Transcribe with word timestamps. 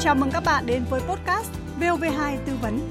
Chào 0.00 0.14
mừng 0.14 0.30
các 0.30 0.44
bạn 0.44 0.66
đến 0.66 0.84
với 0.90 1.00
podcast 1.00 1.50
VOV2 1.80 2.36
tư 2.46 2.52
vấn. 2.62 2.90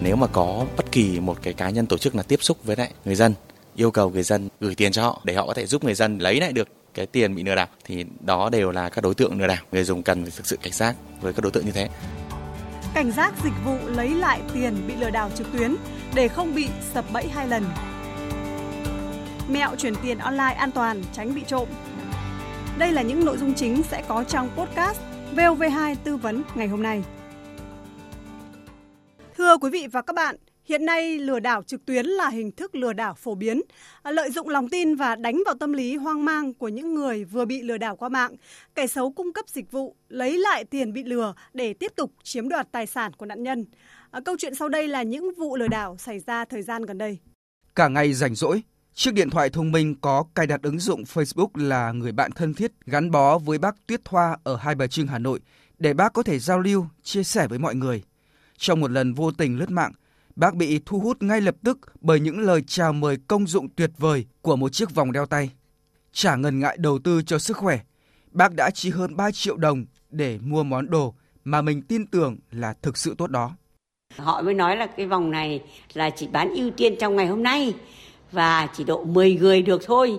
Nếu 0.00 0.16
mà 0.16 0.26
có 0.26 0.66
bất 0.76 0.92
kỳ 0.92 1.20
một 1.20 1.38
cái 1.42 1.52
cá 1.52 1.70
nhân 1.70 1.86
tổ 1.86 1.98
chức 1.98 2.14
là 2.14 2.22
tiếp 2.22 2.38
xúc 2.42 2.64
với 2.64 2.76
lại 2.76 2.90
người 3.04 3.14
dân, 3.14 3.34
yêu 3.76 3.90
cầu 3.90 4.10
người 4.10 4.22
dân 4.22 4.48
gửi 4.60 4.74
tiền 4.74 4.92
cho 4.92 5.02
họ 5.02 5.20
để 5.24 5.34
họ 5.34 5.46
có 5.46 5.54
thể 5.54 5.66
giúp 5.66 5.84
người 5.84 5.94
dân 5.94 6.18
lấy 6.18 6.40
lại 6.40 6.52
được 6.52 6.68
cái 6.94 7.06
tiền 7.06 7.34
bị 7.34 7.42
lừa 7.42 7.54
đảo 7.54 7.66
thì 7.84 8.04
đó 8.20 8.48
đều 8.52 8.70
là 8.70 8.88
các 8.88 9.04
đối 9.04 9.14
tượng 9.14 9.40
lừa 9.40 9.46
đảo. 9.46 9.64
Người 9.72 9.84
dùng 9.84 10.02
cần 10.02 10.22
phải 10.22 10.32
thực 10.36 10.46
sự 10.46 10.56
cảnh 10.62 10.72
giác 10.72 10.96
với 11.20 11.32
các 11.32 11.42
đối 11.42 11.52
tượng 11.52 11.66
như 11.66 11.72
thế. 11.72 11.88
Cảnh 12.96 13.10
giác 13.10 13.34
dịch 13.44 13.52
vụ 13.64 13.78
lấy 13.86 14.10
lại 14.10 14.42
tiền 14.54 14.74
bị 14.86 14.94
lừa 14.96 15.10
đảo 15.10 15.30
trực 15.34 15.46
tuyến 15.52 15.76
để 16.14 16.28
không 16.28 16.54
bị 16.54 16.68
sập 16.94 17.04
bẫy 17.12 17.28
hai 17.28 17.48
lần. 17.48 17.64
Mẹo 19.48 19.76
chuyển 19.76 19.94
tiền 20.02 20.18
online 20.18 20.54
an 20.58 20.70
toàn 20.70 21.02
tránh 21.12 21.34
bị 21.34 21.42
trộm. 21.46 21.68
Đây 22.78 22.92
là 22.92 23.02
những 23.02 23.24
nội 23.24 23.38
dung 23.38 23.54
chính 23.54 23.82
sẽ 23.82 24.02
có 24.08 24.24
trong 24.24 24.48
podcast 24.56 25.00
VOV2 25.34 25.96
tư 26.04 26.16
vấn 26.16 26.42
ngày 26.54 26.68
hôm 26.68 26.82
nay. 26.82 27.02
Thưa 29.36 29.56
quý 29.56 29.70
vị 29.70 29.86
và 29.92 30.02
các 30.02 30.16
bạn, 30.16 30.36
hiện 30.66 30.84
nay 30.84 31.18
lừa 31.18 31.40
đảo 31.40 31.62
trực 31.62 31.86
tuyến 31.86 32.06
là 32.06 32.28
hình 32.28 32.52
thức 32.52 32.74
lừa 32.74 32.92
đảo 32.92 33.14
phổ 33.14 33.34
biến, 33.34 33.62
à, 34.02 34.10
lợi 34.10 34.30
dụng 34.30 34.48
lòng 34.48 34.68
tin 34.68 34.94
và 34.94 35.16
đánh 35.16 35.42
vào 35.46 35.54
tâm 35.60 35.72
lý 35.72 35.96
hoang 35.96 36.24
mang 36.24 36.54
của 36.54 36.68
những 36.68 36.94
người 36.94 37.24
vừa 37.24 37.44
bị 37.44 37.62
lừa 37.62 37.78
đảo 37.78 37.96
qua 37.96 38.08
mạng. 38.08 38.36
Kẻ 38.74 38.86
xấu 38.86 39.12
cung 39.12 39.32
cấp 39.32 39.48
dịch 39.48 39.72
vụ 39.72 39.96
lấy 40.08 40.38
lại 40.38 40.64
tiền 40.64 40.92
bị 40.92 41.04
lừa 41.04 41.34
để 41.54 41.74
tiếp 41.74 41.92
tục 41.96 42.12
chiếm 42.22 42.48
đoạt 42.48 42.72
tài 42.72 42.86
sản 42.86 43.12
của 43.12 43.26
nạn 43.26 43.42
nhân. 43.42 43.64
À, 44.10 44.20
câu 44.24 44.36
chuyện 44.38 44.54
sau 44.54 44.68
đây 44.68 44.88
là 44.88 45.02
những 45.02 45.34
vụ 45.38 45.56
lừa 45.56 45.68
đảo 45.68 45.96
xảy 45.98 46.18
ra 46.18 46.44
thời 46.44 46.62
gian 46.62 46.82
gần 46.82 46.98
đây. 46.98 47.18
Cả 47.74 47.88
ngày 47.88 48.12
rảnh 48.12 48.34
rỗi, 48.34 48.62
Chiếc 48.94 49.14
điện 49.14 49.30
thoại 49.30 49.50
thông 49.50 49.72
minh 49.72 49.94
có 50.00 50.24
cài 50.34 50.46
đặt 50.46 50.62
ứng 50.62 50.78
dụng 50.78 51.02
Facebook 51.02 51.48
là 51.54 51.92
người 51.92 52.12
bạn 52.12 52.32
thân 52.32 52.54
thiết 52.54 52.72
gắn 52.86 53.10
bó 53.10 53.38
với 53.38 53.58
bác 53.58 53.86
Tuyết 53.86 54.04
Thoa 54.04 54.36
ở 54.44 54.56
Hai 54.56 54.74
Bà 54.74 54.86
Trưng, 54.86 55.06
Hà 55.06 55.18
Nội 55.18 55.40
để 55.78 55.94
bác 55.94 56.12
có 56.12 56.22
thể 56.22 56.38
giao 56.38 56.60
lưu, 56.60 56.86
chia 57.02 57.22
sẻ 57.22 57.46
với 57.48 57.58
mọi 57.58 57.74
người. 57.74 58.02
Trong 58.58 58.80
một 58.80 58.90
lần 58.90 59.14
vô 59.14 59.30
tình 59.30 59.58
lướt 59.58 59.70
mạng, 59.70 59.92
bác 60.36 60.54
bị 60.54 60.80
thu 60.86 60.98
hút 60.98 61.22
ngay 61.22 61.40
lập 61.40 61.54
tức 61.64 61.78
bởi 62.00 62.20
những 62.20 62.38
lời 62.38 62.62
chào 62.66 62.92
mời 62.92 63.16
công 63.28 63.46
dụng 63.46 63.68
tuyệt 63.68 63.90
vời 63.98 64.26
của 64.42 64.56
một 64.56 64.68
chiếc 64.72 64.94
vòng 64.94 65.12
đeo 65.12 65.26
tay. 65.26 65.50
Chả 66.12 66.36
ngần 66.36 66.60
ngại 66.60 66.76
đầu 66.80 66.98
tư 66.98 67.22
cho 67.26 67.38
sức 67.38 67.56
khỏe, 67.56 67.78
bác 68.30 68.54
đã 68.54 68.70
chi 68.70 68.90
hơn 68.90 69.16
3 69.16 69.30
triệu 69.30 69.56
đồng 69.56 69.84
để 70.10 70.38
mua 70.42 70.62
món 70.62 70.90
đồ 70.90 71.14
mà 71.44 71.62
mình 71.62 71.82
tin 71.82 72.06
tưởng 72.06 72.36
là 72.50 72.74
thực 72.82 72.96
sự 72.96 73.14
tốt 73.18 73.30
đó. 73.30 73.52
Họ 74.16 74.42
mới 74.42 74.54
nói 74.54 74.76
là 74.76 74.86
cái 74.86 75.06
vòng 75.06 75.30
này 75.30 75.62
là 75.94 76.10
chỉ 76.10 76.26
bán 76.26 76.54
ưu 76.54 76.70
tiên 76.70 76.94
trong 77.00 77.16
ngày 77.16 77.26
hôm 77.26 77.42
nay 77.42 77.74
và 78.32 78.68
chỉ 78.76 78.84
độ 78.84 79.04
10 79.04 79.34
người 79.34 79.62
được 79.62 79.82
thôi 79.86 80.18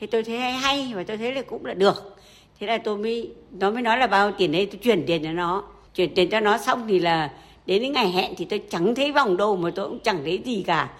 thế 0.00 0.06
tôi 0.06 0.24
thấy 0.24 0.38
hay 0.38 0.52
hay 0.52 0.92
và 0.94 1.04
tôi 1.06 1.16
thấy 1.16 1.34
là 1.34 1.42
cũng 1.42 1.64
là 1.64 1.74
được 1.74 2.16
thế 2.60 2.66
là 2.66 2.78
tôi 2.78 2.98
mới 2.98 3.32
nó 3.50 3.70
mới 3.70 3.82
nói 3.82 3.98
là 3.98 4.06
bao 4.06 4.32
tiền 4.38 4.52
đấy 4.52 4.68
tôi 4.72 4.80
chuyển 4.82 5.04
tiền 5.06 5.22
cho 5.24 5.32
nó 5.32 5.64
chuyển 5.94 6.14
tiền 6.14 6.30
cho 6.30 6.40
nó 6.40 6.58
xong 6.58 6.84
thì 6.88 6.98
là 6.98 7.30
đến 7.66 7.82
cái 7.82 7.90
ngày 7.90 8.10
hẹn 8.12 8.34
thì 8.36 8.44
tôi 8.44 8.62
chẳng 8.70 8.94
thấy 8.94 9.12
vòng 9.12 9.36
đâu 9.36 9.56
mà 9.56 9.70
tôi 9.74 9.88
cũng 9.88 10.00
chẳng 10.04 10.20
thấy 10.24 10.42
gì 10.44 10.64
cả. 10.66 10.90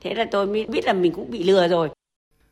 Thế 0.00 0.14
là 0.14 0.24
tôi 0.30 0.46
mới 0.46 0.64
biết 0.64 0.84
là 0.84 0.92
mình 0.92 1.12
cũng 1.12 1.30
bị 1.30 1.42
lừa 1.42 1.68
rồi. 1.68 1.88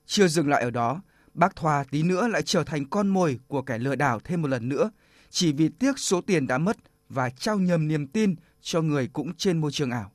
Chưa 0.07 0.27
dừng 0.27 0.49
lại 0.49 0.63
ở 0.63 0.71
đó 0.71 1.01
bác 1.35 1.57
Thoa 1.57 1.85
tí 1.91 2.03
nữa 2.03 2.29
lại 2.29 2.43
trở 2.43 2.65
thành 2.65 2.85
con 2.91 3.09
mồi 3.09 3.39
của 3.49 3.63
kẻ 3.63 3.79
lừa 3.79 3.95
đảo 3.95 4.21
thêm 4.25 4.43
một 4.43 4.49
lần 4.49 4.69
nữa 4.69 4.91
chỉ 5.31 5.53
vì 5.53 5.69
tiếc 5.69 5.99
số 5.99 6.21
tiền 6.21 6.47
đã 6.47 6.59
mất 6.59 6.77
và 7.09 7.31
trao 7.31 7.59
nhầm 7.59 7.89
niềm 7.89 8.07
tin 8.07 8.35
cho 8.63 8.83
người 8.83 9.09
cũng 9.13 9.35
trên 9.35 9.61
môi 9.61 9.73
trường 9.73 9.91
ảo. 9.91 10.11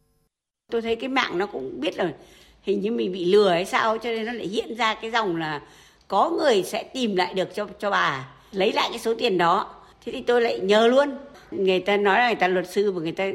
Tôi 0.72 0.82
thấy 0.82 0.96
cái 0.96 1.10
mạng 1.10 1.38
nó 1.38 1.46
cũng 1.46 1.80
biết 1.80 1.98
là 1.98 2.14
hình 2.62 2.82
như 2.82 2.92
mình 2.92 3.12
bị 3.12 3.26
lừa 3.26 3.50
hay 3.50 3.66
sao 3.66 3.98
cho 3.98 4.10
nên 4.10 4.26
nó 4.26 4.34
lại 4.34 4.48
hiện 4.48 4.76
ra 4.76 4.96
cái 5.02 5.12
dòng 5.12 5.36
là 5.36 5.62
có 6.08 6.30
người 6.30 6.64
sẽ 6.64 6.84
tìm 6.84 7.16
lại 7.16 7.34
được 7.34 7.56
cho 7.56 7.68
cho 7.80 7.92
bà 7.92 8.30
lấy 8.52 8.74
lại 8.74 8.90
cái 8.90 9.00
số 9.00 9.14
tiền 9.18 9.38
đó. 9.38 9.76
Thế 10.06 10.12
thì 10.12 10.22
tôi 10.22 10.42
lại 10.42 10.60
nhờ 10.60 10.88
luôn 10.88 11.18
người 11.52 11.80
ta 11.80 11.98
nói 11.98 12.20
là 12.20 12.28
người 12.28 12.36
ta 12.36 12.48
luật 12.48 12.70
sư 12.70 12.92
và 12.92 13.02
người 13.02 13.12
ta 13.12 13.26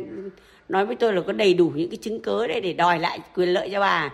nói 0.68 0.86
với 0.86 0.96
tôi 0.96 1.12
là 1.12 1.22
có 1.26 1.32
đầy 1.32 1.54
đủ 1.54 1.72
những 1.74 1.90
cái 1.90 1.96
chứng 1.96 2.22
cớ 2.22 2.46
để 2.46 2.60
để 2.60 2.72
đòi 2.72 2.98
lại 2.98 3.20
quyền 3.34 3.48
lợi 3.48 3.68
cho 3.72 3.80
bà. 3.80 4.10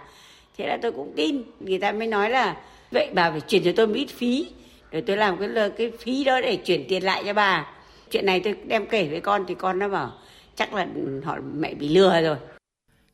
Thế 0.58 0.66
là 0.66 0.78
tôi 0.82 0.92
cũng 0.92 1.12
tin. 1.16 1.42
Người 1.60 1.78
ta 1.78 1.92
mới 1.92 2.06
nói 2.06 2.30
là 2.30 2.56
vậy 2.90 3.10
bà 3.14 3.30
phải 3.30 3.40
chuyển 3.40 3.64
cho 3.64 3.72
tôi 3.76 3.88
ít 3.94 4.06
phí 4.06 4.50
để 4.90 5.00
tôi 5.00 5.16
làm 5.16 5.36
cái 5.38 5.70
cái 5.78 5.92
phí 5.98 6.24
đó 6.24 6.40
để 6.40 6.56
chuyển 6.56 6.84
tiền 6.88 7.02
lại 7.02 7.22
cho 7.26 7.34
bà. 7.34 7.66
Chuyện 8.10 8.26
này 8.26 8.40
tôi 8.40 8.56
đem 8.66 8.86
kể 8.86 9.08
với 9.08 9.20
con 9.20 9.44
thì 9.48 9.54
con 9.54 9.78
nó 9.78 9.88
bảo 9.88 10.12
chắc 10.56 10.74
là 10.74 10.86
họ 11.24 11.38
mẹ 11.54 11.74
bị 11.74 11.88
lừa 11.88 12.20
rồi. 12.22 12.36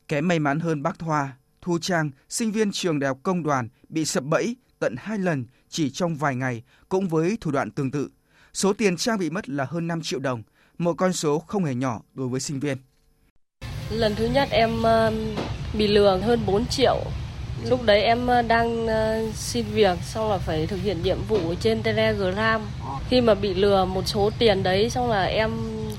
Kém 0.07 0.27
may 0.27 0.39
mắn 0.39 0.59
hơn 0.59 0.83
bác 0.83 0.99
Thoa 0.99 1.31
Thu 1.61 1.77
Trang, 1.81 2.11
sinh 2.29 2.51
viên 2.51 2.71
trường 2.71 2.99
đại 2.99 3.07
học 3.07 3.17
công 3.23 3.43
đoàn, 3.43 3.69
bị 3.89 4.05
sập 4.05 4.23
bẫy 4.23 4.55
tận 4.79 4.95
hai 4.97 5.17
lần 5.17 5.45
chỉ 5.69 5.89
trong 5.89 6.15
vài 6.15 6.35
ngày, 6.35 6.63
cũng 6.89 7.07
với 7.07 7.37
thủ 7.41 7.51
đoạn 7.51 7.71
tương 7.71 7.91
tự. 7.91 8.09
Số 8.53 8.73
tiền 8.73 8.97
Trang 8.97 9.19
bị 9.19 9.29
mất 9.29 9.49
là 9.49 9.65
hơn 9.65 9.87
5 9.87 10.01
triệu 10.01 10.19
đồng, 10.19 10.43
một 10.77 10.93
con 10.97 11.13
số 11.13 11.39
không 11.39 11.65
hề 11.65 11.75
nhỏ 11.75 12.01
đối 12.13 12.27
với 12.27 12.39
sinh 12.39 12.59
viên. 12.59 12.77
Lần 13.89 14.15
thứ 14.15 14.25
nhất 14.25 14.47
em 14.51 14.83
ờ, 14.83 15.13
bị 15.73 15.87
lừa 15.87 16.17
hơn 16.17 16.39
4 16.45 16.65
triệu. 16.65 16.97
Lúc 17.69 17.83
đấy 17.85 18.01
em 18.01 18.27
ờ, 18.27 18.41
đang 18.41 18.87
ờ, 18.87 19.31
xin 19.33 19.65
việc, 19.73 19.97
xong 20.03 20.31
là 20.31 20.37
phải 20.37 20.67
thực 20.67 20.81
hiện 20.83 21.03
nhiệm 21.03 21.17
vụ 21.27 21.53
trên 21.59 21.83
Telegram. 21.83 22.61
Khi 23.09 23.21
mà 23.21 23.33
bị 23.33 23.53
lừa 23.53 23.85
một 23.85 24.07
số 24.07 24.29
tiền 24.39 24.63
đấy, 24.63 24.89
xong 24.89 25.09
là 25.09 25.23
em 25.23 25.51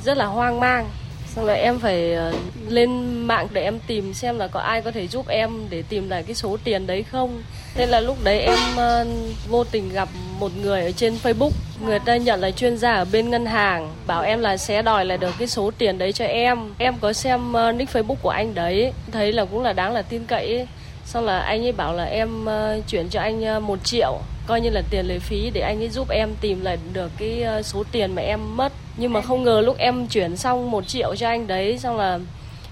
rất 0.04 0.16
là 0.16 0.26
hoang 0.26 0.60
mang 0.60 0.88
xong 1.36 1.44
là 1.44 1.54
em 1.54 1.78
phải 1.78 2.12
ờ, 2.12 2.32
lên 2.68 3.18
mạng 3.26 3.48
để 3.52 3.62
em 3.62 3.78
tìm 3.86 4.14
xem 4.14 4.38
là 4.38 4.46
có 4.46 4.60
ai 4.60 4.82
có 4.82 4.90
thể 4.90 5.06
giúp 5.06 5.28
em 5.28 5.50
để 5.70 5.82
tìm 5.88 6.08
lại 6.08 6.22
cái 6.22 6.34
số 6.34 6.56
tiền 6.64 6.86
đấy 6.86 7.02
không. 7.02 7.42
Thế 7.74 7.86
là 7.86 8.00
lúc 8.00 8.16
đấy 8.24 8.40
em 8.40 8.58
ờ, 8.76 9.06
vô 9.48 9.64
tình 9.64 9.92
gặp 9.92 10.08
một 10.40 10.52
người 10.62 10.82
ở 10.82 10.90
trên 10.90 11.14
facebook. 11.22 11.50
Người 11.80 11.98
ta 11.98 12.16
nhận 12.16 12.40
là 12.40 12.50
chuyên 12.50 12.78
gia 12.78 12.94
ở 12.94 13.04
bên 13.12 13.30
ngân 13.30 13.46
hàng, 13.46 13.92
bảo 14.06 14.22
em 14.22 14.40
là 14.40 14.56
sẽ 14.56 14.82
đòi 14.82 15.04
lại 15.04 15.18
được 15.18 15.34
cái 15.38 15.48
số 15.48 15.70
tiền 15.78 15.98
đấy 15.98 16.12
cho 16.12 16.24
em. 16.24 16.58
Em 16.78 16.94
có 17.00 17.12
xem 17.12 17.52
ờ, 17.52 17.72
nick 17.72 17.92
facebook 17.92 18.16
của 18.22 18.30
anh 18.30 18.54
đấy, 18.54 18.92
thấy 19.12 19.32
là 19.32 19.44
cũng 19.44 19.62
là 19.62 19.72
đáng 19.72 19.92
là 19.92 20.02
tin 20.02 20.24
cậy 20.24 20.66
xong 21.04 21.24
là 21.24 21.38
anh 21.38 21.64
ấy 21.64 21.72
bảo 21.72 21.94
là 21.94 22.04
em 22.04 22.46
chuyển 22.88 23.08
cho 23.08 23.20
anh 23.20 23.66
một 23.66 23.78
triệu, 23.84 24.18
coi 24.46 24.60
như 24.60 24.70
là 24.70 24.82
tiền 24.90 25.06
lệ 25.06 25.18
phí 25.18 25.50
để 25.54 25.60
anh 25.60 25.80
ấy 25.80 25.88
giúp 25.88 26.08
em 26.10 26.30
tìm 26.40 26.64
lại 26.64 26.78
được 26.92 27.10
cái 27.18 27.44
số 27.62 27.84
tiền 27.92 28.14
mà 28.14 28.22
em 28.22 28.56
mất 28.56 28.72
nhưng 28.96 29.12
mà 29.12 29.22
không 29.22 29.44
ngờ 29.44 29.60
lúc 29.60 29.76
em 29.78 30.06
chuyển 30.06 30.36
xong 30.36 30.70
một 30.70 30.88
triệu 30.88 31.16
cho 31.16 31.28
anh 31.28 31.46
đấy 31.46 31.78
xong 31.78 31.96
là 31.96 32.18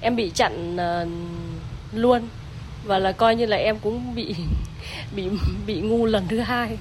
em 0.00 0.16
bị 0.16 0.30
chặn 0.30 0.76
uh, 0.76 1.08
luôn. 1.92 2.22
Và 2.84 2.98
là 2.98 3.12
coi 3.12 3.36
như 3.36 3.46
là 3.46 3.56
em 3.56 3.78
cũng 3.78 4.14
bị 4.14 4.34
bị 5.16 5.28
bị 5.66 5.80
ngu 5.80 6.06
lần 6.06 6.28
thứ 6.28 6.40
hai. 6.40 6.78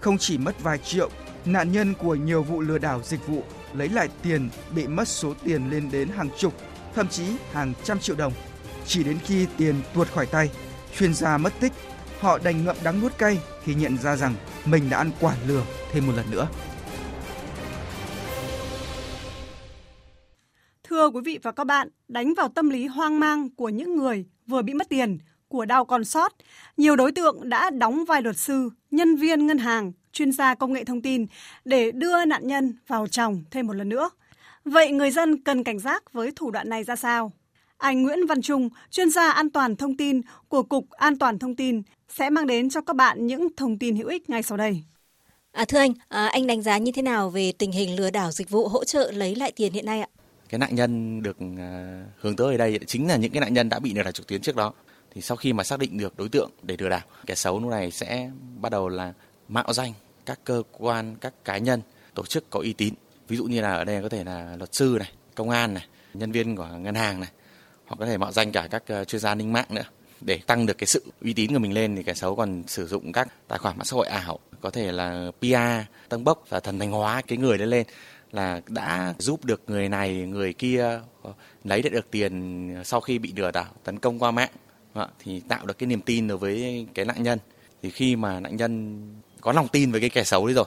Không 0.00 0.18
chỉ 0.18 0.38
mất 0.38 0.62
vài 0.62 0.78
triệu 0.78 1.10
nạn 1.44 1.72
nhân 1.72 1.94
của 1.94 2.14
nhiều 2.14 2.42
vụ 2.42 2.60
lừa 2.60 2.78
đảo 2.78 3.00
dịch 3.04 3.26
vụ 3.26 3.42
lấy 3.74 3.88
lại 3.88 4.08
tiền 4.22 4.48
bị 4.74 4.86
mất 4.86 5.08
số 5.08 5.34
tiền 5.44 5.70
lên 5.70 5.90
đến 5.90 6.08
hàng 6.16 6.28
chục 6.38 6.54
thậm 6.94 7.08
chí 7.08 7.24
hàng 7.52 7.72
trăm 7.84 7.98
triệu 7.98 8.16
đồng. 8.16 8.32
Chỉ 8.86 9.04
đến 9.04 9.18
khi 9.24 9.46
tiền 9.56 9.74
tuột 9.94 10.08
khỏi 10.08 10.26
tay 10.26 10.50
chuyên 10.98 11.14
gia 11.14 11.38
mất 11.38 11.52
tích 11.60 11.72
họ 12.20 12.38
đành 12.38 12.64
ngậm 12.64 12.76
đắng 12.84 13.00
nuốt 13.00 13.18
cay 13.18 13.38
khi 13.64 13.74
nhận 13.74 13.98
ra 13.98 14.16
rằng 14.16 14.34
mình 14.64 14.90
đã 14.90 14.98
ăn 14.98 15.10
quả 15.20 15.34
lừa 15.46 15.62
thêm 15.92 16.06
một 16.06 16.12
lần 16.16 16.30
nữa. 16.30 16.48
Thưa 20.94 21.10
quý 21.10 21.20
vị 21.24 21.38
và 21.42 21.52
các 21.52 21.64
bạn, 21.64 21.88
đánh 22.08 22.34
vào 22.34 22.48
tâm 22.48 22.70
lý 22.70 22.86
hoang 22.86 23.20
mang 23.20 23.50
của 23.50 23.68
những 23.68 23.96
người 23.96 24.24
vừa 24.46 24.62
bị 24.62 24.74
mất 24.74 24.88
tiền, 24.88 25.18
của 25.48 25.64
đau 25.64 25.84
còn 25.84 26.04
sót, 26.04 26.32
nhiều 26.76 26.96
đối 26.96 27.12
tượng 27.12 27.48
đã 27.48 27.70
đóng 27.70 28.04
vai 28.04 28.22
luật 28.22 28.36
sư, 28.36 28.70
nhân 28.90 29.16
viên 29.16 29.46
ngân 29.46 29.58
hàng, 29.58 29.92
chuyên 30.12 30.32
gia 30.32 30.54
công 30.54 30.72
nghệ 30.72 30.84
thông 30.84 31.02
tin 31.02 31.26
để 31.64 31.90
đưa 31.90 32.24
nạn 32.24 32.46
nhân 32.46 32.74
vào 32.86 33.06
chồng 33.06 33.42
thêm 33.50 33.66
một 33.66 33.72
lần 33.72 33.88
nữa. 33.88 34.10
Vậy 34.64 34.92
người 34.92 35.10
dân 35.10 35.42
cần 35.42 35.64
cảnh 35.64 35.78
giác 35.78 36.12
với 36.12 36.32
thủ 36.36 36.50
đoạn 36.50 36.68
này 36.68 36.84
ra 36.84 36.96
sao? 36.96 37.32
Anh 37.76 38.02
Nguyễn 38.02 38.26
Văn 38.26 38.42
Trung, 38.42 38.68
chuyên 38.90 39.10
gia 39.10 39.30
an 39.30 39.50
toàn 39.50 39.76
thông 39.76 39.96
tin 39.96 40.20
của 40.48 40.62
Cục 40.62 40.90
An 40.90 41.18
toàn 41.18 41.38
thông 41.38 41.56
tin 41.56 41.82
sẽ 42.08 42.30
mang 42.30 42.46
đến 42.46 42.70
cho 42.70 42.80
các 42.80 42.96
bạn 42.96 43.26
những 43.26 43.48
thông 43.56 43.78
tin 43.78 43.96
hữu 43.96 44.08
ích 44.08 44.30
ngay 44.30 44.42
sau 44.42 44.58
đây. 44.58 44.82
À, 45.52 45.64
thưa 45.64 45.78
anh, 45.78 45.92
à, 46.08 46.26
anh 46.26 46.46
đánh 46.46 46.62
giá 46.62 46.78
như 46.78 46.92
thế 46.92 47.02
nào 47.02 47.30
về 47.30 47.52
tình 47.58 47.72
hình 47.72 47.96
lừa 47.96 48.10
đảo 48.10 48.30
dịch 48.30 48.50
vụ 48.50 48.68
hỗ 48.68 48.84
trợ 48.84 49.12
lấy 49.14 49.34
lại 49.34 49.52
tiền 49.56 49.72
hiện 49.72 49.86
nay 49.86 50.00
ạ? 50.00 50.08
Cái 50.54 50.58
nạn 50.58 50.74
nhân 50.74 51.22
được 51.22 51.36
à, 51.58 52.04
hướng 52.20 52.36
tới 52.36 52.54
ở 52.54 52.56
đây 52.56 52.78
chính 52.86 53.08
là 53.08 53.16
những 53.16 53.32
cái 53.32 53.40
nạn 53.40 53.54
nhân 53.54 53.68
đã 53.68 53.78
bị 53.78 53.94
lừa 53.94 54.02
đảo 54.02 54.12
trực 54.12 54.26
tuyến 54.26 54.40
trước 54.40 54.56
đó. 54.56 54.72
Thì 55.14 55.20
sau 55.20 55.36
khi 55.36 55.52
mà 55.52 55.64
xác 55.64 55.78
định 55.78 55.98
được 55.98 56.18
đối 56.18 56.28
tượng 56.28 56.50
để 56.62 56.76
lừa 56.78 56.88
đảo, 56.88 57.00
kẻ 57.26 57.34
xấu 57.34 57.60
lúc 57.60 57.70
này 57.70 57.90
sẽ 57.90 58.30
bắt 58.60 58.72
đầu 58.72 58.88
là 58.88 59.12
mạo 59.48 59.72
danh 59.72 59.92
các 60.26 60.40
cơ 60.44 60.62
quan, 60.72 61.16
các 61.20 61.44
cá 61.44 61.58
nhân, 61.58 61.80
tổ 62.14 62.26
chức 62.26 62.50
có 62.50 62.60
uy 62.60 62.72
tín. 62.72 62.94
Ví 63.28 63.36
dụ 63.36 63.44
như 63.44 63.60
là 63.60 63.72
ở 63.74 63.84
đây 63.84 64.02
có 64.02 64.08
thể 64.08 64.24
là 64.24 64.56
luật 64.56 64.74
sư 64.74 64.96
này, 64.98 65.12
công 65.34 65.50
an 65.50 65.74
này, 65.74 65.86
nhân 66.14 66.32
viên 66.32 66.56
của 66.56 66.68
ngân 66.78 66.94
hàng 66.94 67.20
này. 67.20 67.30
Hoặc 67.86 67.96
có 67.98 68.06
thể 68.06 68.18
mạo 68.18 68.32
danh 68.32 68.52
cả 68.52 68.68
các 68.70 68.82
à, 68.86 69.04
chuyên 69.04 69.20
gia 69.20 69.30
an 69.30 69.38
ninh 69.38 69.52
mạng 69.52 69.66
nữa. 69.70 69.84
Để 70.20 70.40
tăng 70.46 70.66
được 70.66 70.78
cái 70.78 70.86
sự 70.86 71.04
uy 71.22 71.32
tín 71.32 71.52
của 71.52 71.58
mình 71.58 71.72
lên 71.72 71.96
thì 71.96 72.02
kẻ 72.02 72.14
xấu 72.14 72.36
còn 72.36 72.62
sử 72.66 72.86
dụng 72.86 73.12
các 73.12 73.28
tài 73.48 73.58
khoản 73.58 73.78
mạng 73.78 73.84
xã 73.84 73.94
hội 73.94 74.06
ảo, 74.06 74.38
có 74.60 74.70
thể 74.70 74.92
là 74.92 75.30
PR 75.40 75.88
tăng 76.08 76.24
bốc 76.24 76.44
và 76.48 76.60
thần 76.60 76.78
thánh 76.78 76.90
hóa, 76.90 77.22
cái 77.26 77.38
người 77.38 77.58
đấy 77.58 77.66
lên 77.66 77.86
là 78.34 78.60
đã 78.68 79.14
giúp 79.18 79.44
được 79.44 79.62
người 79.66 79.88
này 79.88 80.14
người 80.14 80.52
kia 80.52 81.00
ờ, 81.22 81.32
lấy 81.64 81.82
được 81.82 82.10
tiền 82.10 82.74
sau 82.84 83.00
khi 83.00 83.18
bị 83.18 83.32
lừa 83.36 83.50
đảo 83.50 83.74
tấn 83.84 83.98
công 83.98 84.18
qua 84.18 84.30
mạng 84.30 84.50
thì 85.18 85.40
tạo 85.48 85.66
được 85.66 85.78
cái 85.78 85.86
niềm 85.86 86.00
tin 86.00 86.28
đối 86.28 86.38
với 86.38 86.86
cái 86.94 87.04
nạn 87.04 87.22
nhân. 87.22 87.38
Thì 87.82 87.90
khi 87.90 88.16
mà 88.16 88.40
nạn 88.40 88.56
nhân 88.56 89.02
có 89.40 89.52
lòng 89.52 89.68
tin 89.68 89.92
với 89.92 90.00
cái 90.00 90.10
kẻ 90.10 90.24
xấu 90.24 90.46
đấy 90.46 90.54
rồi 90.54 90.64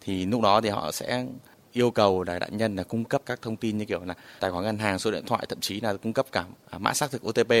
thì 0.00 0.26
lúc 0.26 0.42
đó 0.42 0.60
thì 0.60 0.68
họ 0.68 0.92
sẽ 0.92 1.26
yêu 1.72 1.90
cầu 1.90 2.22
là 2.22 2.38
nạn 2.38 2.56
nhân 2.56 2.76
là 2.76 2.82
cung 2.82 3.04
cấp 3.04 3.22
các 3.26 3.42
thông 3.42 3.56
tin 3.56 3.78
như 3.78 3.84
kiểu 3.84 4.04
là 4.04 4.14
tài 4.40 4.50
khoản 4.50 4.64
ngân 4.64 4.78
hàng, 4.78 4.98
số 4.98 5.10
điện 5.10 5.24
thoại, 5.26 5.46
thậm 5.48 5.60
chí 5.60 5.80
là 5.80 5.94
cung 5.94 6.12
cấp 6.12 6.26
cả 6.32 6.44
mã 6.78 6.94
xác 6.94 7.10
thực 7.10 7.28
OTP 7.28 7.52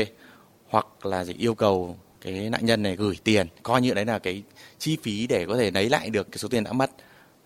hoặc 0.68 1.06
là 1.06 1.24
gì 1.24 1.34
yêu 1.38 1.54
cầu 1.54 1.96
cái 2.20 2.50
nạn 2.50 2.66
nhân 2.66 2.82
này 2.82 2.96
gửi 2.96 3.18
tiền. 3.24 3.46
Coi 3.62 3.80
như 3.80 3.94
đấy 3.94 4.04
là 4.04 4.18
cái 4.18 4.42
chi 4.78 4.98
phí 5.02 5.26
để 5.26 5.46
có 5.46 5.56
thể 5.56 5.70
lấy 5.70 5.88
lại 5.88 6.10
được 6.10 6.32
cái 6.32 6.38
số 6.38 6.48
tiền 6.48 6.64
đã 6.64 6.72
mất 6.72 6.90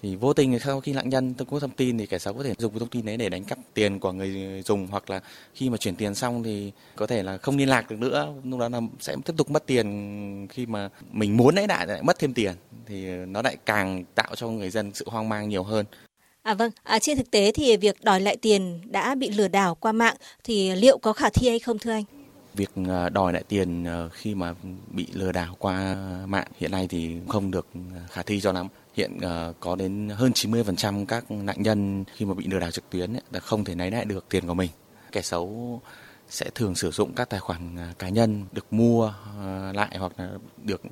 thì 0.03 0.17
vô 0.17 0.33
tình 0.33 0.59
sau 0.59 0.81
khi 0.81 0.93
nạn 0.93 1.09
nhân 1.09 1.35
cung 1.35 1.49
cấp 1.49 1.61
thông 1.61 1.71
tin 1.71 1.99
thì 1.99 2.07
kẻ 2.07 2.19
xấu 2.19 2.35
có 2.35 2.43
thể 2.43 2.55
dùng 2.59 2.73
cái 2.73 2.81
thông 2.81 2.89
tin 2.89 3.07
đấy 3.07 3.17
để 3.17 3.29
đánh 3.29 3.45
cắp 3.45 3.59
tiền 3.75 3.99
của 3.99 4.13
người 4.13 4.63
dùng 4.63 4.87
hoặc 4.87 5.11
là 5.11 5.21
khi 5.55 5.71
mà 5.71 5.77
chuyển 5.77 5.97
tiền 5.97 6.15
xong 6.15 6.43
thì 6.43 6.73
có 6.97 7.07
thể 7.07 7.23
là 7.23 7.37
không 7.37 7.57
liên 7.57 7.69
lạc 7.69 7.91
được 7.91 7.99
nữa. 7.99 8.35
Lúc 8.45 8.61
đó 8.61 8.69
là 8.69 8.81
sẽ 9.01 9.17
tiếp 9.25 9.35
tục 9.37 9.51
mất 9.51 9.67
tiền 9.67 10.47
khi 10.51 10.67
mà 10.67 10.89
mình 11.13 11.37
muốn 11.37 11.55
lấy 11.55 11.67
lại 11.69 11.87
lại 11.87 12.03
mất 12.03 12.19
thêm 12.19 12.35
tiền. 12.35 12.55
Thì 12.87 13.07
nó 13.07 13.43
lại 13.43 13.57
càng 13.67 14.05
tạo 14.15 14.35
cho 14.35 14.49
người 14.49 14.71
dân 14.71 14.91
sự 14.95 15.05
hoang 15.09 15.29
mang 15.29 15.49
nhiều 15.49 15.63
hơn. 15.63 15.87
À 16.43 16.55
vâng, 16.55 16.71
à, 16.83 16.99
trên 16.99 17.17
thực 17.17 17.31
tế 17.31 17.53
thì 17.53 17.77
việc 17.77 18.05
đòi 18.05 18.21
lại 18.21 18.37
tiền 18.37 18.81
đã 18.85 19.15
bị 19.15 19.31
lừa 19.31 19.49
đảo 19.49 19.75
qua 19.75 19.93
mạng 19.93 20.17
thì 20.45 20.75
liệu 20.75 20.99
có 20.99 21.13
khả 21.13 21.29
thi 21.31 21.49
hay 21.49 21.59
không 21.59 21.79
thưa 21.79 21.93
anh? 21.93 22.05
Việc 22.55 22.71
ờ, 22.89 23.09
đòi 23.09 23.33
lại 23.33 23.43
tiền 23.49 23.85
ờ, 23.85 24.09
khi 24.09 24.35
mà 24.35 24.55
bị 24.91 25.07
lừa 25.13 25.33
đảo 25.33 25.57
qua 25.59 25.97
mạng 26.27 26.47
hiện 26.57 26.71
nay 26.71 26.87
thì 26.91 27.17
không 27.29 27.51
được 27.51 27.67
ờ, 27.75 28.01
khả 28.11 28.23
thi 28.23 28.41
cho 28.41 28.53
lắm. 28.53 28.69
Hiện 28.95 29.19
có 29.61 29.77
đến 29.77 30.09
hơn 30.09 30.33
90% 30.33 31.07
các 31.07 31.31
nạn 31.31 31.63
nhân 31.63 32.05
khi 32.15 32.25
mà 32.25 32.35
bị 32.35 32.47
lừa 32.47 32.59
đảo 32.59 32.71
trực 32.71 32.91
tuyến 32.91 33.13
là 33.31 33.41
không 33.41 33.65
thể 33.65 33.75
lấy 33.75 33.91
lại 33.91 34.05
được 34.05 34.25
tiền 34.29 34.47
của 34.47 34.55
mình. 34.55 34.71
Kẻ 35.13 35.23
xấu 35.23 35.81
sẽ 36.29 36.51
thường 36.55 36.75
sử 36.75 36.91
dụng 36.91 37.15
các 37.15 37.31
tài 37.31 37.41
khoản 37.41 37.77
cá 37.99 38.09
nhân 38.09 38.45
được 38.53 38.73
mua 38.73 39.13
lại 39.75 39.97
hoặc 39.99 40.13
là 40.19 40.31
được 40.63 40.83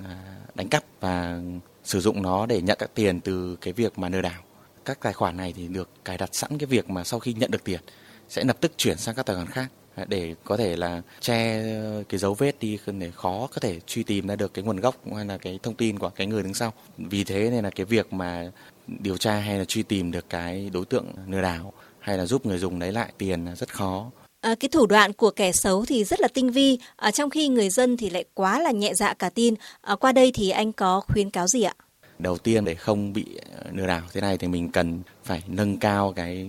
đánh 0.54 0.68
cắp 0.68 0.84
và 1.00 1.40
sử 1.84 2.00
dụng 2.00 2.22
nó 2.22 2.46
để 2.46 2.62
nhận 2.62 2.76
các 2.80 2.90
tiền 2.94 3.20
từ 3.20 3.56
cái 3.60 3.72
việc 3.72 3.98
mà 3.98 4.08
lừa 4.08 4.20
đảo 4.20 4.42
các 4.84 4.98
tài 5.00 5.12
khoản 5.12 5.36
này 5.36 5.52
thì 5.56 5.68
được 5.68 5.88
cài 6.04 6.18
đặt 6.18 6.28
sẵn 6.32 6.58
cái 6.58 6.66
việc 6.66 6.90
mà 6.90 7.04
sau 7.04 7.20
khi 7.20 7.32
nhận 7.32 7.50
được 7.50 7.64
tiền, 7.64 7.80
sẽ 8.28 8.44
lập 8.44 8.56
tức 8.60 8.72
chuyển 8.76 8.96
sang 8.96 9.14
các 9.14 9.26
tài 9.26 9.36
khoản 9.36 9.48
khác 9.48 9.68
để 10.08 10.34
có 10.44 10.56
thể 10.56 10.76
là 10.76 11.02
che 11.20 11.62
cái 12.08 12.18
dấu 12.18 12.34
vết 12.34 12.60
đi 12.60 12.78
để 12.86 13.10
khó 13.10 13.48
có 13.54 13.60
thể 13.60 13.80
truy 13.86 14.02
tìm 14.02 14.26
ra 14.26 14.36
được 14.36 14.54
cái 14.54 14.64
nguồn 14.64 14.80
gốc 14.80 14.96
hay 15.16 15.24
là 15.24 15.38
cái 15.38 15.58
thông 15.62 15.74
tin 15.74 15.98
của 15.98 16.08
cái 16.08 16.26
người 16.26 16.42
đứng 16.42 16.54
sau. 16.54 16.72
Vì 16.98 17.24
thế 17.24 17.50
nên 17.50 17.64
là 17.64 17.70
cái 17.70 17.86
việc 17.86 18.12
mà 18.12 18.50
điều 18.86 19.16
tra 19.16 19.34
hay 19.34 19.58
là 19.58 19.64
truy 19.64 19.82
tìm 19.82 20.10
được 20.10 20.24
cái 20.30 20.70
đối 20.72 20.84
tượng 20.84 21.06
lừa 21.28 21.42
đảo 21.42 21.72
hay 21.98 22.18
là 22.18 22.26
giúp 22.26 22.46
người 22.46 22.58
dùng 22.58 22.80
lấy 22.80 22.92
lại 22.92 23.12
tiền 23.18 23.44
là 23.44 23.54
rất 23.54 23.74
khó. 23.74 24.10
À, 24.40 24.54
cái 24.60 24.68
thủ 24.68 24.86
đoạn 24.86 25.12
của 25.12 25.30
kẻ 25.30 25.52
xấu 25.52 25.84
thì 25.84 26.04
rất 26.04 26.20
là 26.20 26.28
tinh 26.34 26.50
vi, 26.50 26.78
à, 26.96 27.10
trong 27.10 27.30
khi 27.30 27.48
người 27.48 27.70
dân 27.70 27.96
thì 27.96 28.10
lại 28.10 28.24
quá 28.34 28.60
là 28.60 28.70
nhẹ 28.70 28.94
dạ 28.94 29.14
cả 29.14 29.30
tin. 29.30 29.54
À, 29.80 29.96
qua 29.96 30.12
đây 30.12 30.32
thì 30.34 30.50
anh 30.50 30.72
có 30.72 31.00
khuyến 31.00 31.30
cáo 31.30 31.46
gì 31.46 31.62
ạ? 31.62 31.74
đầu 32.22 32.38
tiên 32.38 32.64
để 32.64 32.74
không 32.74 33.12
bị 33.12 33.26
lừa 33.72 33.86
đảo 33.86 34.02
thế 34.12 34.20
này 34.20 34.38
thì 34.38 34.48
mình 34.48 34.70
cần 34.70 35.02
phải 35.24 35.42
nâng 35.46 35.76
cao 35.76 36.12
cái 36.16 36.46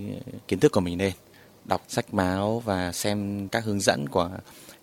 kiến 0.47 0.59
thức 0.59 0.71
của 0.71 0.79
mình 0.79 0.97
lên 0.97 1.11
đọc 1.65 1.85
sách 1.87 2.13
báo 2.13 2.59
và 2.59 2.91
xem 2.91 3.47
các 3.47 3.63
hướng 3.63 3.79
dẫn 3.79 4.09
của 4.09 4.29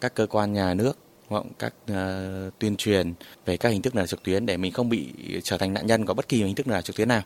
các 0.01 0.15
cơ 0.15 0.27
quan 0.27 0.53
nhà 0.53 0.75
nước 0.75 0.99
hoặc 1.29 1.45
các 1.59 1.75
uh, 1.91 2.59
tuyên 2.59 2.77
truyền 2.77 3.13
về 3.45 3.57
các 3.57 3.69
hình 3.69 3.83
thức 3.83 3.95
lừa 3.95 4.01
đảo 4.01 4.07
trực 4.07 4.23
tuyến 4.23 4.47
để 4.47 4.57
mình 4.57 4.73
không 4.73 4.89
bị 4.89 5.13
trở 5.43 5.59
thành 5.59 5.75
nạn 5.75 5.87
nhân 5.87 6.07
của 6.07 6.15
bất 6.15 6.29
kỳ 6.29 6.45
hình 6.45 6.55
thức 6.55 6.67
lừa 6.67 6.73
đảo 6.73 6.83
trực 6.83 6.97
tuyến 6.97 7.09
nào. 7.09 7.23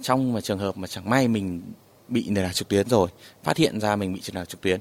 Trong 0.00 0.32
mà 0.32 0.40
trường 0.40 0.58
hợp 0.58 0.76
mà 0.76 0.86
chẳng 0.86 1.10
may 1.10 1.28
mình 1.28 1.62
bị 2.08 2.30
lừa 2.30 2.42
đảo 2.42 2.52
trực 2.52 2.68
tuyến 2.68 2.88
rồi 2.88 3.08
phát 3.42 3.56
hiện 3.56 3.80
ra 3.80 3.96
mình 3.96 4.14
bị 4.14 4.20
lừa 4.26 4.34
đảo 4.34 4.44
trực 4.44 4.60
tuyến 4.60 4.80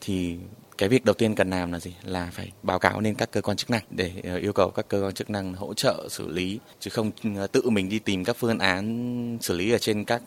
thì 0.00 0.36
cái 0.78 0.88
việc 0.88 1.04
đầu 1.04 1.14
tiên 1.14 1.34
cần 1.34 1.50
làm 1.50 1.72
là 1.72 1.78
gì? 1.78 1.94
Là 2.04 2.28
phải 2.32 2.52
báo 2.62 2.78
cáo 2.78 3.00
lên 3.00 3.14
các 3.14 3.30
cơ 3.30 3.40
quan 3.40 3.56
chức 3.56 3.70
năng 3.70 3.82
để 3.90 4.12
ờ, 4.24 4.36
yêu 4.36 4.52
cầu 4.52 4.70
các 4.70 4.88
cơ 4.88 5.02
quan 5.02 5.14
chức 5.14 5.30
năng 5.30 5.54
hỗ 5.54 5.74
trợ 5.74 6.08
xử 6.10 6.28
lý 6.28 6.58
chứ 6.80 6.90
không 6.90 7.10
ờ, 7.36 7.46
tự 7.46 7.70
mình 7.70 7.88
đi 7.88 7.98
tìm 7.98 8.24
các 8.24 8.36
phương 8.36 8.58
án 8.58 9.38
xử 9.40 9.56
lý 9.56 9.72
ở 9.72 9.78
trên 9.78 10.04
các 10.04 10.22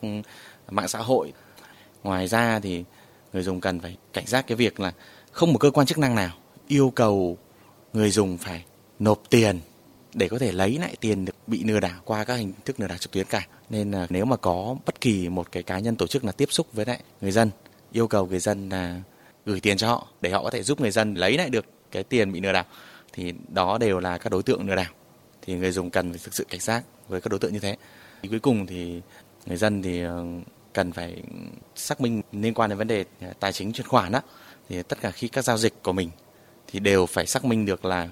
mạng 0.69 0.87
xã 0.87 0.99
hội. 0.99 1.33
Ngoài 2.03 2.27
ra 2.27 2.59
thì 2.59 2.83
người 3.35 3.43
dùng 3.43 3.61
cần 3.61 3.79
phải 3.79 3.97
cảnh 4.13 4.25
giác 4.27 4.47
cái 4.47 4.55
việc 4.55 4.79
là 4.79 4.93
không 5.31 5.53
một 5.53 5.59
cơ 5.59 5.71
quan 5.71 5.87
chức 5.87 5.97
năng 5.97 6.15
nào 6.15 6.31
yêu 6.67 6.91
cầu 6.95 7.37
người 7.93 8.11
dùng 8.11 8.37
phải 8.37 8.65
nộp 8.99 9.23
tiền 9.29 9.59
để 10.13 10.27
có 10.27 10.39
thể 10.39 10.51
lấy 10.51 10.77
lại 10.77 10.95
tiền 10.99 11.25
được 11.25 11.35
bị 11.47 11.63
lừa 11.63 11.79
đảo 11.79 12.01
qua 12.05 12.23
các 12.23 12.35
hình 12.35 12.53
thức 12.65 12.79
lừa 12.79 12.87
đảo 12.87 12.97
trực 12.97 13.11
tuyến 13.11 13.25
cả. 13.25 13.47
Nên 13.69 13.91
là 13.91 14.07
nếu 14.09 14.25
mà 14.25 14.35
có 14.35 14.75
bất 14.85 15.01
kỳ 15.01 15.29
một 15.29 15.51
cái 15.51 15.63
cá 15.63 15.79
nhân 15.79 15.95
tổ 15.95 16.07
chức 16.07 16.25
là 16.25 16.31
tiếp 16.31 16.47
xúc 16.51 16.67
với 16.73 16.85
lại 16.85 16.99
người 17.21 17.31
dân, 17.31 17.49
yêu 17.91 18.07
cầu 18.07 18.27
người 18.27 18.39
dân 18.39 18.69
là 18.69 19.01
gửi 19.45 19.59
tiền 19.59 19.77
cho 19.77 19.87
họ 19.87 20.07
để 20.21 20.29
họ 20.29 20.43
có 20.43 20.49
thể 20.49 20.63
giúp 20.63 20.81
người 20.81 20.91
dân 20.91 21.13
lấy 21.13 21.37
lại 21.37 21.49
được 21.49 21.65
cái 21.91 22.03
tiền 22.03 22.31
bị 22.31 22.41
lừa 22.41 22.53
đảo, 22.53 22.65
thì 23.13 23.33
đó 23.49 23.77
đều 23.77 23.99
là 23.99 24.17
các 24.17 24.29
đối 24.29 24.43
tượng 24.43 24.67
lừa 24.67 24.75
đảo. 24.75 24.91
Thì 25.41 25.55
người 25.55 25.71
dùng 25.71 25.89
cần 25.89 26.11
phải 26.11 26.19
thực 26.23 26.33
sự 26.33 26.45
cảnh 26.49 26.59
giác 26.59 26.83
với 27.07 27.21
các 27.21 27.29
đối 27.29 27.39
tượng 27.39 27.53
như 27.53 27.59
thế. 27.59 27.77
Thì 28.21 28.29
cuối 28.29 28.39
cùng 28.39 28.67
thì 28.67 29.01
người 29.45 29.57
dân 29.57 29.81
thì 29.81 30.01
ờ, 30.01 30.25
cần 30.75 30.91
phải 30.91 31.15
xác 31.75 32.01
minh 32.01 32.21
liên 32.31 32.53
quan 32.53 32.69
đến 32.69 32.77
vấn 32.77 32.87
đề 32.87 33.05
à, 33.19 33.27
tài 33.39 33.53
chính 33.53 33.73
chuyển 33.73 33.87
khoản 33.87 34.11
đó 34.11 34.21
thì 34.69 34.83
tất 34.83 35.01
cả 35.01 35.11
khi 35.11 35.27
các 35.27 35.45
giao 35.45 35.57
dịch 35.57 35.83
của 35.83 35.93
mình 35.93 36.09
thì 36.67 36.79
đều 36.79 37.05
phải 37.05 37.25
xác 37.25 37.45
minh 37.45 37.65
được 37.65 37.85
là 37.85 38.07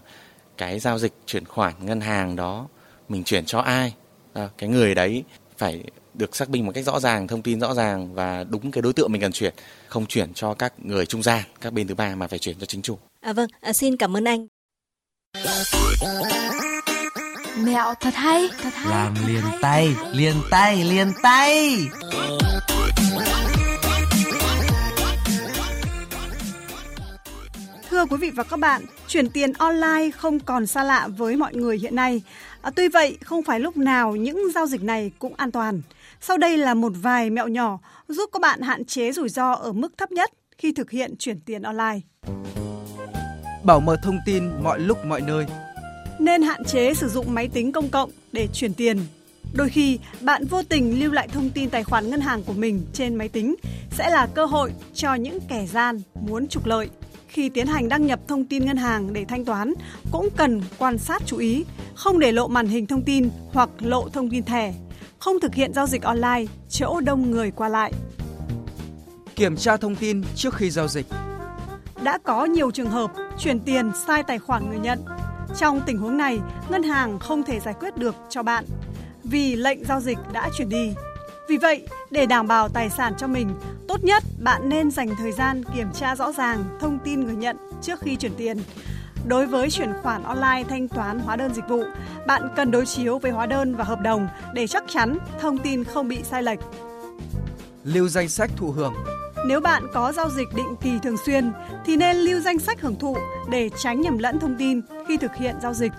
cái 0.58 0.80
giao 0.80 1.00
dịch 1.00 1.14
chuyển 1.26 1.46
khoản 1.46 1.74
ngân 1.86 2.02
hàng 2.02 2.36
đó 2.36 2.68
mình 3.10 3.24
chuyển 3.24 3.46
cho 3.46 3.60
ai 3.60 3.94
à, 4.34 4.50
cái 4.58 4.70
người 4.70 4.96
đấy 4.96 5.24
phải 5.58 5.84
được 6.14 6.36
xác 6.36 6.50
minh 6.50 6.66
một 6.66 6.72
cách 6.76 6.86
rõ 6.86 7.00
ràng, 7.00 7.28
thông 7.28 7.42
tin 7.42 7.60
rõ 7.60 7.74
ràng 7.74 8.14
và 8.14 8.44
đúng 8.50 8.72
cái 8.72 8.82
đối 8.82 8.94
tượng 8.94 9.12
mình 9.12 9.22
cần 9.22 9.32
chuyển, 9.32 9.54
không 9.88 10.06
chuyển 10.06 10.34
cho 10.34 10.54
các 10.54 10.74
người 10.78 11.06
trung 11.06 11.24
gian, 11.24 11.44
các 11.62 11.74
bên 11.74 11.88
thứ 11.88 11.96
ba 11.96 12.16
mà 12.16 12.28
phải 12.28 12.40
chuyển 12.40 12.60
cho 12.60 12.66
chính 12.66 12.82
chủ. 12.82 12.98
À 13.22 13.34
vâng, 13.34 13.50
à, 13.62 13.74
xin 13.74 13.98
cảm 13.98 14.18
ơn 14.18 14.24
anh. 14.24 14.48
Mẹo 17.58 17.94
thật 18.00 18.14
hay, 18.14 18.50
thật 18.62 18.74
hay. 18.74 18.90
Làm 18.90 19.14
liền 19.28 19.44
tay, 19.62 19.96
liền 20.14 20.36
tay, 20.50 20.84
liền 20.84 21.12
tay. 21.24 21.78
Thưa 27.90 28.06
quý 28.06 28.18
vị 28.18 28.30
và 28.30 28.44
các 28.44 28.60
bạn, 28.60 28.82
chuyển 29.08 29.30
tiền 29.30 29.54
online 29.54 30.12
không 30.18 30.40
còn 30.40 30.68
xa 30.68 30.84
lạ 30.84 31.08
với 31.18 31.36
mọi 31.36 31.56
người 31.56 31.78
hiện 31.78 31.96
nay. 31.96 32.22
À, 32.62 32.72
tuy 32.76 32.88
vậy, 32.88 33.18
không 33.24 33.44
phải 33.44 33.60
lúc 33.60 33.78
nào 33.78 34.16
những 34.16 34.52
giao 34.56 34.66
dịch 34.66 34.84
này 34.84 35.12
cũng 35.20 35.34
an 35.36 35.52
toàn. 35.52 35.82
Sau 36.22 36.38
đây 36.38 36.58
là 36.58 36.74
một 36.74 36.92
vài 37.02 37.30
mẹo 37.30 37.48
nhỏ 37.48 37.80
giúp 38.08 38.30
các 38.34 38.42
bạn 38.42 38.62
hạn 38.62 38.86
chế 38.86 39.12
rủi 39.12 39.30
ro 39.30 39.52
ở 39.52 39.72
mức 39.72 39.98
thấp 39.98 40.12
nhất 40.12 40.32
khi 40.58 40.72
thực 40.72 40.92
hiện 40.92 41.16
chuyển 41.20 41.40
tiền 41.40 41.62
online. 41.62 42.00
Bảo 43.64 43.80
mật 43.80 43.98
thông 44.04 44.20
tin 44.26 44.64
mọi 44.64 44.80
lúc 44.80 45.06
mọi 45.06 45.22
nơi. 45.22 45.46
Nên 46.20 46.42
hạn 46.42 46.64
chế 46.64 46.94
sử 46.94 47.10
dụng 47.10 47.34
máy 47.34 47.48
tính 47.48 47.72
công 47.72 47.90
cộng 47.90 48.10
để 48.32 48.48
chuyển 48.54 48.74
tiền. 48.74 48.98
Đôi 49.54 49.70
khi, 49.70 50.00
bạn 50.22 50.46
vô 50.46 50.64
tình 50.64 51.00
lưu 51.00 51.12
lại 51.12 51.28
thông 51.28 51.50
tin 51.50 51.70
tài 51.70 51.84
khoản 51.84 52.10
ngân 52.10 52.22
hàng 52.22 52.44
của 52.44 52.54
mình 52.54 52.86
trên 52.94 53.16
máy 53.16 53.30
tính 53.30 53.56
sẽ 53.92 54.10
là 54.10 54.28
cơ 54.28 54.46
hội 54.46 54.72
cho 54.94 55.14
những 55.14 55.40
kẻ 55.48 55.66
gian 55.66 56.02
muốn 56.16 56.48
trục 56.48 56.66
lợi. 56.66 56.90
Khi 57.28 57.50
tiến 57.50 57.68
hành 57.68 57.90
đăng 57.90 58.06
nhập 58.06 58.20
thông 58.28 58.46
tin 58.46 58.66
ngân 58.66 58.78
hàng 58.78 59.14
để 59.14 59.26
thanh 59.26 59.46
toán, 59.46 59.74
cũng 60.12 60.30
cần 60.38 60.62
quan 60.78 60.98
sát 60.98 61.22
chú 61.26 61.38
ý, 61.38 61.66
không 61.96 62.20
để 62.20 62.32
lộ 62.32 62.48
màn 62.48 62.68
hình 62.68 62.88
thông 62.88 63.02
tin 63.02 63.30
hoặc 63.52 63.70
lộ 63.80 64.10
thông 64.10 64.30
tin 64.30 64.44
thẻ 64.44 64.74
không 65.24 65.40
thực 65.40 65.56
hiện 65.56 65.74
giao 65.74 65.88
dịch 65.88 66.02
online 66.02 66.46
chỗ 66.70 67.02
đông 67.02 67.32
người 67.32 67.52
qua 67.52 67.70
lại. 67.70 67.94
Kiểm 69.36 69.58
tra 69.58 69.78
thông 69.78 69.96
tin 69.96 70.24
trước 70.36 70.54
khi 70.56 70.70
giao 70.70 70.88
dịch. 70.88 71.06
Đã 72.04 72.18
có 72.24 72.46
nhiều 72.46 72.72
trường 72.72 72.90
hợp 72.90 73.12
chuyển 73.40 73.60
tiền 73.60 73.92
sai 74.08 74.24
tài 74.24 74.40
khoản 74.40 74.70
người 74.70 74.80
nhận. 74.80 75.06
Trong 75.58 75.82
tình 75.86 75.98
huống 75.98 76.18
này, 76.18 76.40
ngân 76.70 76.84
hàng 76.84 77.20
không 77.20 77.44
thể 77.44 77.60
giải 77.60 77.74
quyết 77.80 77.98
được 77.98 78.16
cho 78.30 78.44
bạn 78.44 78.66
vì 79.24 79.56
lệnh 79.56 79.86
giao 79.86 80.02
dịch 80.02 80.18
đã 80.34 80.50
chuyển 80.58 80.70
đi. 80.70 80.94
Vì 81.50 81.58
vậy, 81.58 81.88
để 82.12 82.26
đảm 82.26 82.48
bảo 82.48 82.70
tài 82.70 82.90
sản 82.90 83.14
cho 83.18 83.28
mình, 83.28 83.50
tốt 83.88 84.04
nhất 84.04 84.24
bạn 84.40 84.70
nên 84.70 84.92
dành 84.92 85.10
thời 85.18 85.32
gian 85.32 85.64
kiểm 85.76 85.88
tra 85.94 86.16
rõ 86.16 86.32
ràng 86.32 86.64
thông 86.80 87.00
tin 87.00 87.22
người 87.22 87.36
nhận 87.36 87.58
trước 87.82 88.00
khi 88.00 88.16
chuyển 88.16 88.36
tiền 88.38 88.58
Đối 89.28 89.48
với 89.48 89.70
chuyển 89.70 89.94
khoản 90.02 90.24
online 90.24 90.64
thanh 90.70 90.88
toán 90.88 91.20
hóa 91.20 91.36
đơn 91.36 91.54
dịch 91.54 91.68
vụ, 91.70 91.84
bạn 92.28 92.50
cần 92.56 92.72
đối 92.72 92.86
chiếu 92.86 93.20
với 93.20 93.32
hóa 93.32 93.46
đơn 93.46 93.76
và 93.76 93.84
hợp 93.84 94.02
đồng 94.02 94.28
để 94.54 94.68
chắc 94.68 94.84
chắn 94.88 95.18
thông 95.40 95.58
tin 95.58 95.84
không 95.84 96.08
bị 96.08 96.24
sai 96.24 96.44
lệch. 96.44 96.60
Lưu 97.84 98.08
danh 98.08 98.30
sách 98.30 98.52
thụ 98.58 98.72
hưởng 98.72 98.94
nếu 99.46 99.60
bạn 99.60 99.84
có 99.94 100.12
giao 100.12 100.30
dịch 100.30 100.48
định 100.56 100.76
kỳ 100.82 101.00
thường 101.04 101.18
xuyên 101.26 101.52
thì 101.86 101.96
nên 101.96 102.18
lưu 102.18 102.40
danh 102.40 102.60
sách 102.60 102.82
hưởng 102.82 103.00
thụ 103.00 103.18
để 103.50 103.70
tránh 103.78 104.02
nhầm 104.02 104.18
lẫn 104.18 104.40
thông 104.40 104.56
tin 104.60 104.82
khi 105.08 105.18
thực 105.18 105.36
hiện 105.36 105.56
giao 105.62 105.74
dịch. 105.74 105.92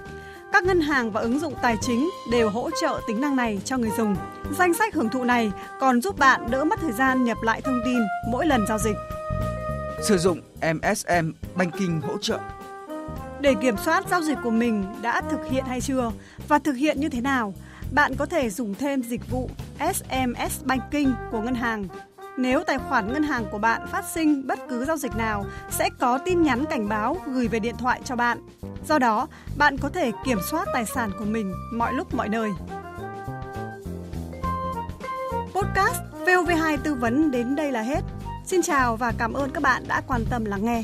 Các 0.52 0.64
ngân 0.64 0.80
hàng 0.80 1.10
và 1.10 1.20
ứng 1.20 1.38
dụng 1.38 1.54
tài 1.62 1.76
chính 1.80 2.10
đều 2.30 2.50
hỗ 2.50 2.70
trợ 2.80 3.00
tính 3.06 3.20
năng 3.20 3.36
này 3.36 3.60
cho 3.64 3.78
người 3.78 3.90
dùng. 3.96 4.16
Danh 4.58 4.74
sách 4.74 4.94
hưởng 4.94 5.08
thụ 5.08 5.24
này 5.24 5.52
còn 5.80 6.02
giúp 6.02 6.18
bạn 6.18 6.50
đỡ 6.50 6.64
mất 6.64 6.78
thời 6.80 6.92
gian 6.92 7.24
nhập 7.24 7.38
lại 7.42 7.60
thông 7.60 7.80
tin 7.84 7.98
mỗi 8.30 8.46
lần 8.46 8.66
giao 8.68 8.78
dịch. 8.78 8.96
Sử 10.02 10.18
dụng 10.18 10.40
MSM 10.60 11.30
Banking 11.54 12.00
hỗ 12.00 12.18
trợ 12.18 12.38
để 13.40 13.54
kiểm 13.62 13.76
soát 13.84 14.04
giao 14.10 14.22
dịch 14.22 14.38
của 14.42 14.50
mình 14.50 14.84
đã 15.02 15.22
thực 15.30 15.40
hiện 15.50 15.64
hay 15.64 15.80
chưa 15.80 16.12
và 16.48 16.58
thực 16.58 16.72
hiện 16.72 17.00
như 17.00 17.08
thế 17.08 17.20
nào, 17.20 17.54
bạn 17.92 18.14
có 18.14 18.26
thể 18.26 18.50
dùng 18.50 18.74
thêm 18.74 19.02
dịch 19.02 19.30
vụ 19.30 19.50
SMS 19.94 20.64
Banking 20.64 21.12
của 21.30 21.40
ngân 21.40 21.54
hàng. 21.54 21.84
Nếu 22.36 22.64
tài 22.64 22.78
khoản 22.78 23.12
ngân 23.12 23.22
hàng 23.22 23.46
của 23.50 23.58
bạn 23.58 23.86
phát 23.86 24.04
sinh 24.04 24.46
bất 24.46 24.58
cứ 24.68 24.84
giao 24.84 24.96
dịch 24.96 25.16
nào, 25.16 25.44
sẽ 25.70 25.88
có 26.00 26.18
tin 26.18 26.42
nhắn 26.42 26.64
cảnh 26.70 26.88
báo 26.88 27.16
gửi 27.26 27.48
về 27.48 27.58
điện 27.58 27.74
thoại 27.78 28.00
cho 28.04 28.16
bạn. 28.16 28.38
Do 28.88 28.98
đó, 28.98 29.28
bạn 29.56 29.78
có 29.78 29.88
thể 29.88 30.12
kiểm 30.24 30.38
soát 30.50 30.68
tài 30.72 30.86
sản 30.86 31.10
của 31.18 31.24
mình 31.24 31.52
mọi 31.72 31.92
lúc 31.92 32.14
mọi 32.14 32.28
nơi. 32.28 32.50
Podcast 35.54 36.00
VOV2 36.26 36.76
tư 36.84 36.94
vấn 36.94 37.30
đến 37.30 37.56
đây 37.56 37.72
là 37.72 37.82
hết. 37.82 38.00
Xin 38.46 38.62
chào 38.62 38.96
và 38.96 39.12
cảm 39.18 39.32
ơn 39.32 39.50
các 39.50 39.62
bạn 39.62 39.84
đã 39.88 40.02
quan 40.06 40.24
tâm 40.30 40.44
lắng 40.44 40.64
nghe. 40.64 40.82